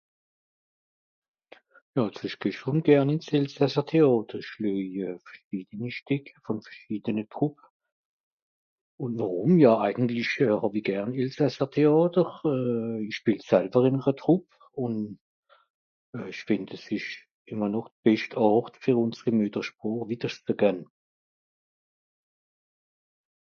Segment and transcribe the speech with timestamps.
[1.95, 4.39] ja àlso ich geh schon gärn in s Elsässertheàter.
[4.43, 4.93] Ich löj
[5.27, 7.67] veschiedeni Stüeck von veschiedene Troupes.
[9.07, 14.51] Un wàrùm, ja eigentlich hàw i gärn Elsässertheàter euh ich spiel sälwer in ere Troupe
[14.85, 14.93] ùn
[16.17, 17.11] euh ich fìnd es ìsch
[17.53, 20.79] immer noch d bescht Àrt, fer ùnseri Muetersproch widderscht ze gän.